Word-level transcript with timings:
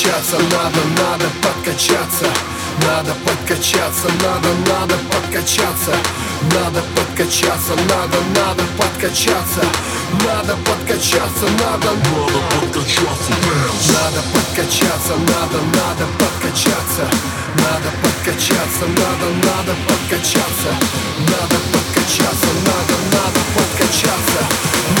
подкачаться, 0.00 0.38
надо, 0.38 0.80
надо 1.02 1.24
подкачаться. 1.42 2.26
Надо 2.86 3.14
подкачаться, 3.24 4.08
надо, 4.22 4.48
надо 4.66 4.94
подкачаться. 5.12 5.92
Надо 6.54 6.82
подкачаться, 6.96 7.74
надо, 7.88 8.16
надо 8.34 8.62
подкачаться. 8.78 9.62
Надо 10.24 10.56
подкачаться, 10.64 11.46
надо, 11.60 11.90
надо 12.00 12.46
подкачаться. 12.56 13.36
Надо 13.92 14.20
подкачаться, 14.32 15.14
надо, 15.28 15.58
надо 15.76 16.06
подкачаться. 16.18 17.04
Надо 17.60 17.90
подкачаться, 18.02 18.86
надо, 18.88 19.28
надо 19.44 19.74
подкачаться. 19.86 20.72
Надо 21.28 21.56
подкачаться, 21.72 22.50
надо, 22.64 22.96
надо 23.12 23.40
подкачаться. 23.52 24.40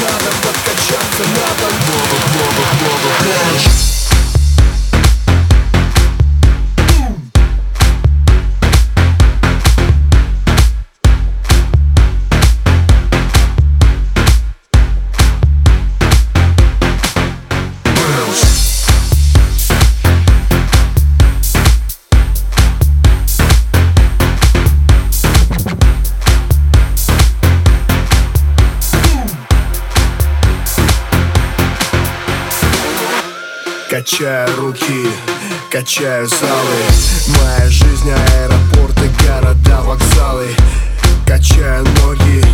Надо 0.02 0.30
подкачаться, 0.44 1.24
надо, 1.40 1.66
надо, 1.88 2.16
надо, 2.34 2.60
надо, 2.60 3.54
надо 3.54 3.69
Качаю 34.10 34.56
руки, 34.56 35.08
качаю 35.70 36.26
залы. 36.26 36.80
Моя 37.28 37.70
жизнь 37.70 38.10
аэропорты, 38.10 39.08
города, 39.24 39.82
вокзалы. 39.82 40.48
Качаю 41.24 41.84
ноги, 42.02 42.44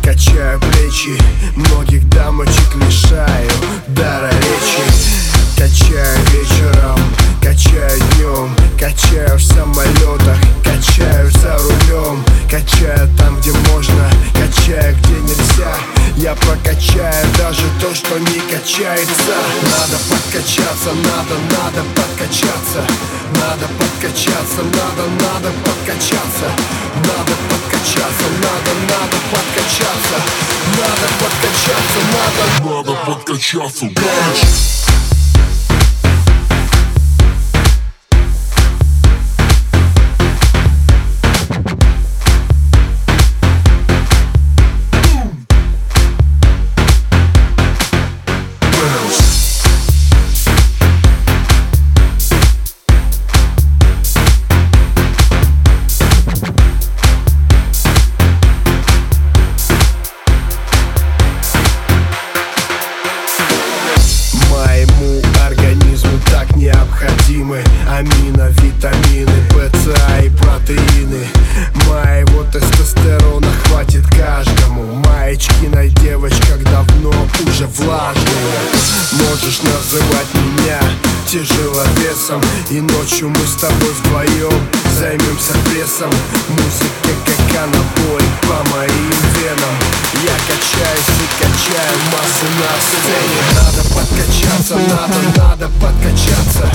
качаю 0.00 0.60
плечи. 0.60 1.20
Многих 1.56 2.08
дамочек 2.08 2.76
лишаю 2.76 3.50
дара 3.88 4.30
речи. 4.30 4.84
Качаю 5.56 6.18
вечером, 6.30 7.00
качаю 7.40 8.00
днем 8.14 8.62
Качаю 8.82 9.38
в 9.38 9.42
самолетах, 9.44 10.38
качаю 10.64 11.30
за 11.30 11.56
рулем. 11.56 12.24
Качаю 12.50 13.08
там, 13.16 13.38
где 13.38 13.52
можно, 13.72 14.10
качаю, 14.32 14.96
где 14.96 15.14
нельзя. 15.20 15.76
Я 16.16 16.34
прокачаю 16.34 17.26
даже 17.38 17.62
то, 17.80 17.94
что 17.94 18.18
не 18.18 18.40
качается 18.50 19.34
подкачаться, 20.42 20.92
надо, 20.92 21.38
надо 21.54 21.84
подкачаться. 21.94 22.84
Надо 23.38 23.68
подкачаться, 23.78 24.62
надо, 24.62 25.08
надо 25.22 25.52
подкачаться. 25.64 26.50
Надо 26.96 27.32
подкачаться, 27.48 28.26
надо, 28.42 28.72
надо 28.90 29.16
подкачаться. 29.30 30.18
Надо 30.78 31.06
подкачаться, 31.20 32.00
надо, 32.12 32.74
надо 32.74 32.92
подкачаться, 33.06 33.84
надо 33.84 35.11
тяжеловесом 81.32 82.42
И 82.68 82.78
ночью 82.82 83.30
мы 83.30 83.46
с 83.46 83.54
тобой 83.54 83.90
вдвоем 84.00 84.52
займемся 84.98 85.54
прессом. 85.64 86.10
Музыка 86.48 87.10
как 87.24 87.62
анабой 87.62 88.22
по 88.42 88.70
моим 88.70 89.16
венам. 89.34 89.76
Я 90.22 90.36
качаюсь 90.46 91.08
и 91.08 91.42
качаю 91.42 91.98
массы 92.12 92.46
на 92.60 92.72
сцене. 92.84 93.40
Надо 93.56 93.82
подкачаться, 93.94 94.74
надо, 94.76 95.38
надо 95.38 95.68
подкачаться. 95.80 96.70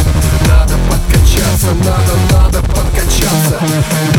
Надо 0.47 0.73
подкачаться, 0.89 1.71
надо, 1.85 2.13
Надо 2.31 2.61
подкачаться, 2.63 4.16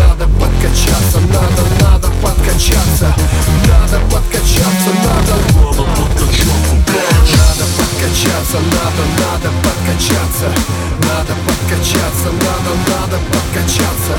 надо, 13.11 13.23
подкачаться, 13.33 14.19